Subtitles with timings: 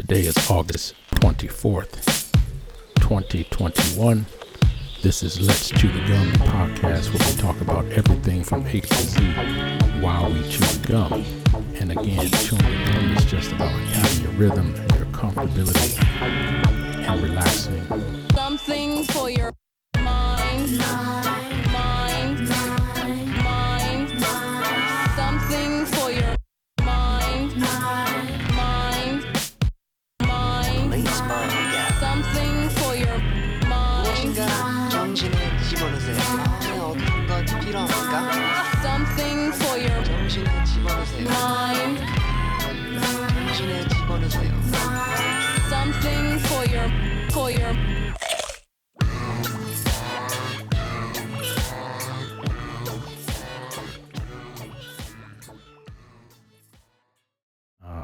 [0.00, 2.32] Today is August 24th,
[3.00, 4.24] 2021.
[5.02, 8.94] This is Let's Chew the Gum podcast where we talk about everything from A to
[8.94, 9.20] Z
[10.00, 11.22] while we chew the gum.
[11.74, 17.22] And again, chewing the gum is just about having your rhythm and your comfortability and
[17.22, 17.84] relaxing.
[18.32, 19.52] Something for your
[19.98, 21.09] mind.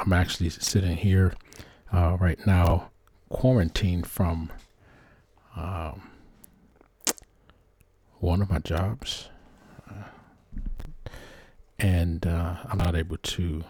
[0.00, 1.34] I'm actually sitting here
[1.92, 2.90] uh, right now,
[3.28, 4.50] quarantined from
[5.54, 6.08] um,
[8.18, 9.28] one of my jobs,
[9.90, 10.04] uh,
[11.78, 13.64] and uh, I'm not able to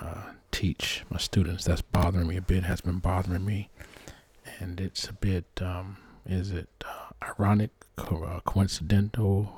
[0.00, 1.64] uh, teach my students.
[1.64, 2.62] That's bothering me a bit.
[2.62, 3.68] Has been bothering me,
[4.60, 5.46] and it's a bit.
[5.60, 9.56] Um, is it uh, ironic, co- coincidental,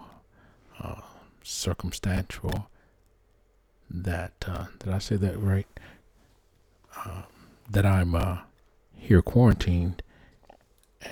[1.42, 2.68] circumstantial?
[3.92, 5.66] That uh, did I say that right?
[7.04, 7.24] Um,
[7.70, 8.38] that I'm uh,
[8.96, 10.02] here quarantined,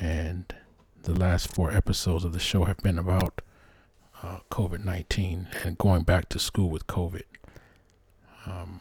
[0.00, 0.52] and
[1.02, 3.40] the last four episodes of the show have been about
[4.22, 7.24] uh, COVID nineteen and going back to school with COVID.
[8.46, 8.80] Um,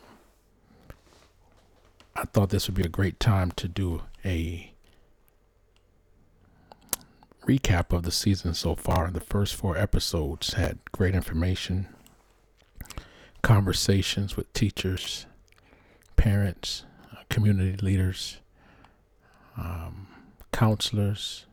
[2.15, 4.73] I thought this would be a great time to do a
[7.45, 9.09] recap of the season so far.
[9.09, 11.87] The first four episodes had great information
[13.49, 15.25] conversations with teachers,
[16.17, 18.41] parents, uh, community leaders,
[19.57, 20.07] um,
[20.51, 21.47] counselors,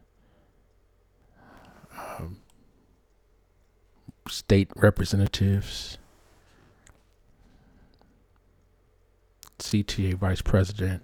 [1.97, 2.37] um,
[4.29, 5.97] state representatives,
[9.59, 11.03] CTA vice president.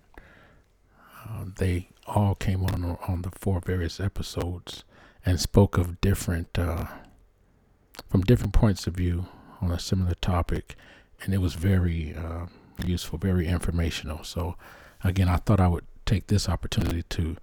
[1.26, 4.84] Uh, they all came on on the four various episodes
[5.24, 6.84] and spoke of different uh,
[8.10, 9.24] from different points of view
[9.62, 10.74] on a similar topic,
[11.22, 12.46] and it was very uh,
[12.84, 14.24] useful, very informational.
[14.24, 14.56] So,
[15.04, 17.36] again, I thought I would take this opportunity to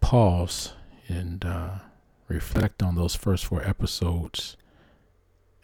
[0.00, 0.72] pause
[1.06, 1.70] and uh,
[2.28, 4.56] reflect on those first four episodes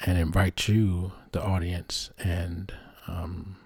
[0.00, 2.72] and invite you, the audience, and
[3.08, 3.56] um,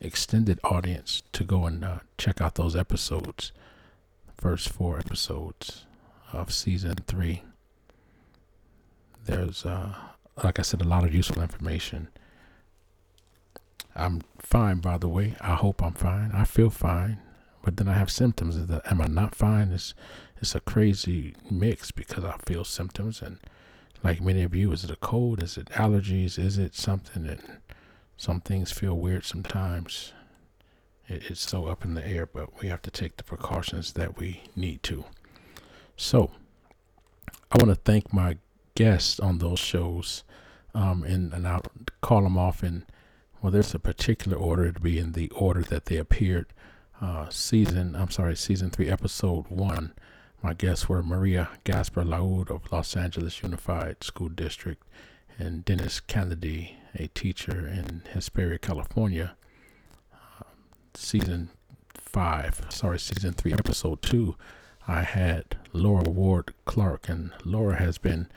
[0.00, 3.52] extended audience to go and uh, check out those episodes,
[4.38, 5.84] first four episodes
[6.32, 7.42] of season three
[9.26, 9.94] there's uh
[10.42, 12.08] like I said a lot of useful information.
[13.94, 15.36] I'm fine by the way.
[15.40, 16.30] I hope I'm fine.
[16.32, 17.18] I feel fine.
[17.62, 18.56] But then I have symptoms.
[18.56, 19.72] Is that am I not fine?
[19.72, 19.94] It's
[20.40, 23.38] it's a crazy mix because I feel symptoms and
[24.04, 25.42] like many of you, is it a cold?
[25.42, 26.38] Is it allergies?
[26.38, 27.40] Is it something that
[28.18, 30.12] some things feel weird sometimes?
[31.08, 34.18] It, it's so up in the air, but we have to take the precautions that
[34.18, 35.04] we need to.
[35.96, 36.30] So
[37.50, 38.36] I want to thank my
[38.74, 40.24] guests on those shows,
[40.74, 41.62] um, and and I'll
[42.00, 42.84] call them off in
[43.44, 46.46] well, there's a particular order to be in the order that they appeared.
[46.98, 49.92] Uh, season, I'm sorry, season three, episode one.
[50.42, 54.82] My guests were Maria Gasper Laud of Los Angeles Unified School District
[55.38, 59.36] and Dennis Kennedy, a teacher in Hesperia, California.
[60.14, 60.44] Uh,
[60.94, 61.50] season
[61.92, 64.36] five, sorry, season three, episode two,
[64.88, 68.28] I had Laura Ward Clark, and Laura has been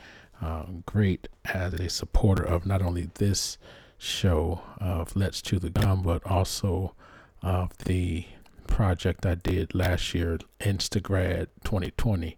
[0.42, 3.58] uh, great as a supporter of not only this
[3.98, 6.94] show of Let's Chew the Gum, but also
[7.42, 8.26] of the
[8.68, 12.38] project I did last year, Instagrad 2020,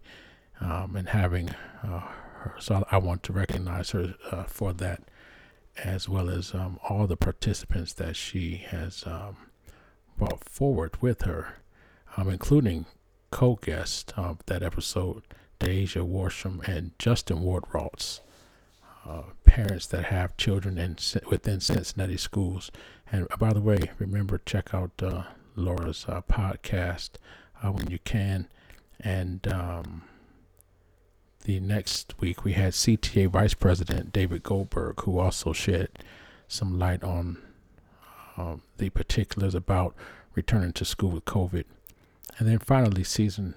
[0.60, 1.50] um, and having
[1.82, 2.54] uh, her.
[2.58, 5.02] So I want to recognize her uh, for that,
[5.84, 9.36] as well as um, all the participants that she has um,
[10.16, 11.56] brought forward with her,
[12.16, 12.86] um, including
[13.30, 15.22] co-guest of that episode,
[15.60, 18.20] Deja Warsham and Justin Wardrolls,
[19.06, 20.96] uh, parents that have children in
[21.30, 22.72] within Cincinnati schools.
[23.12, 25.24] And by the way, remember check out uh,
[25.54, 27.10] Laura's uh, podcast
[27.62, 28.48] uh, when you can.
[28.98, 30.02] And um,
[31.44, 35.88] the next week we had CTA Vice President David Goldberg, who also shed
[36.48, 37.38] some light on
[38.36, 39.94] um, the particulars about
[40.34, 41.64] returning to school with COVID.
[42.38, 43.54] And then finally, season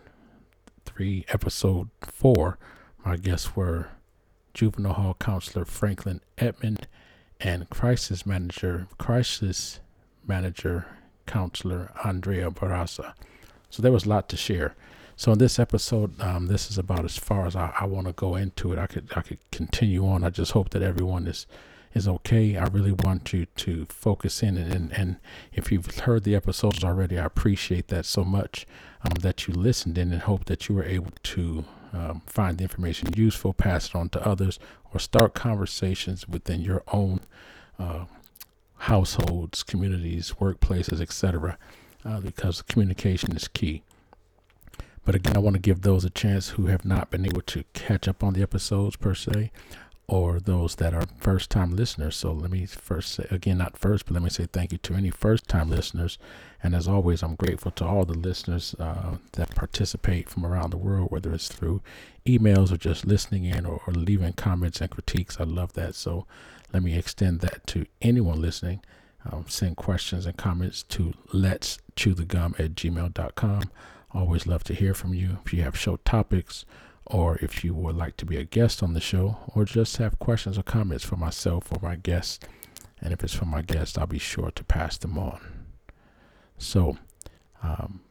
[0.86, 2.58] three, episode four,
[3.06, 3.90] my guests were
[4.54, 6.88] juvenile hall counselor Franklin Edmond
[7.40, 9.80] and crisis manager, crisis
[10.26, 10.86] manager
[11.26, 13.14] counselor Andrea Barraza.
[13.70, 14.76] So there was a lot to share.
[15.16, 18.14] So in this episode, um, this is about as far as I, I want to
[18.14, 18.80] go into it.
[18.80, 20.24] I could I could continue on.
[20.24, 21.46] I just hope that everyone is
[21.94, 22.58] is okay.
[22.58, 25.18] I really want you to focus in and, and, and
[25.54, 28.66] if you've heard the episodes already, I appreciate that so much
[29.04, 32.64] um, that you listened in and hope that you were able to um, find the
[32.64, 34.60] information useful, pass it on to others,
[34.94, 37.22] or start conversations within your own
[37.78, 38.06] uh,
[38.78, 41.58] households, communities, workplaces, etc.
[42.04, 43.84] Uh, because communication is key.
[45.06, 47.64] But again, I want to give those a chance who have not been able to
[47.74, 49.52] catch up on the episodes per se,
[50.08, 52.16] or those that are first time listeners.
[52.16, 54.96] So let me first say, again, not first, but let me say thank you to
[54.96, 56.18] any first time listeners.
[56.62, 60.78] And as always, I'm grateful to all the listeners uh, that participate from around the
[60.78, 61.82] world, whether it's through
[62.26, 65.40] emails or just listening in or, or leaving comments and critiques.
[65.40, 65.96] I love that.
[65.96, 66.26] So
[66.74, 68.82] let me extend that to anyone listening.
[69.32, 73.64] Um, send questions and comments to let's chew the gum at gmail.com.
[74.12, 75.38] Always love to hear from you.
[75.46, 76.66] If you have show topics,
[77.06, 80.20] or if you would like to be a guest on the show, or just have
[80.20, 82.46] questions or comments for myself or my guest.
[83.02, 85.40] And if it's for my guest, I'll be sure to pass them on.
[86.58, 86.98] So
[87.62, 88.02] um,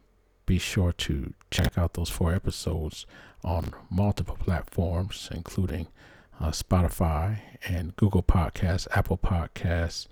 [0.45, 3.05] be sure to check out those four episodes
[3.43, 5.87] on multiple platforms, including
[6.39, 10.07] uh, Spotify and Google Podcasts, Apple Podcasts,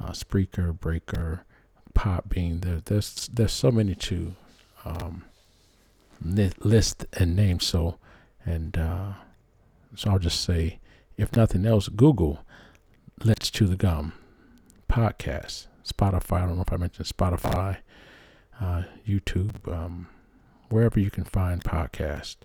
[0.00, 1.44] uh, Spreaker, Breaker,
[1.94, 2.62] Podbean.
[2.62, 4.34] There, there's there's so many to
[4.84, 5.24] um,
[6.22, 7.60] list and name.
[7.60, 7.96] So,
[8.46, 9.12] and uh,
[9.94, 10.78] so I'll just say,
[11.16, 12.40] if nothing else, Google
[13.24, 14.12] Let's Chew the Gum
[14.90, 16.42] podcast, Spotify.
[16.42, 17.78] I don't know if I mentioned Spotify,
[18.60, 20.08] uh, YouTube, um,
[20.70, 22.36] wherever you can find podcast.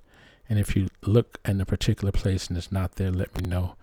[0.49, 3.75] And if you look in a particular place and it's not there, let me know,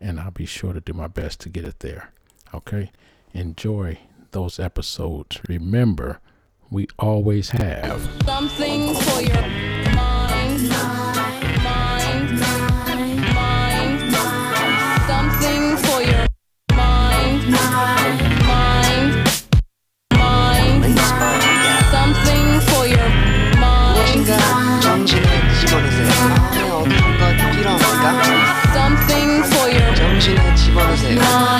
[0.00, 2.12] and I'll be sure to do my best to get it there.
[2.54, 2.92] Okay?
[3.32, 3.98] Enjoy
[4.32, 5.40] those episodes.
[5.48, 6.20] Remember,
[6.70, 10.91] we always have Something for your mind.
[31.14, 31.51] Yeah.